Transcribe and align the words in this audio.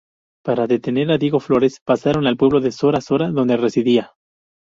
Para 0.43 0.65
detener 0.65 1.11
a 1.11 1.19
Diego 1.19 1.39
Flores 1.39 1.79
pasaron 1.85 2.25
al 2.25 2.35
pueblo 2.35 2.59
de 2.59 2.71
Sora-Sora 2.71 3.27
donde 3.29 3.55
residía. 3.55 4.13